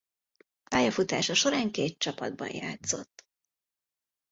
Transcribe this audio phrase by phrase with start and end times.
[0.69, 3.27] Pályafutása során két csapatban játszott.